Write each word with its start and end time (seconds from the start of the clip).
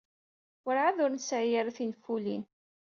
Werɛad 0.65 0.97
ur 1.05 1.11
nesɛi 1.11 1.53
ara 1.59 1.75
tinfulin. 1.77 2.43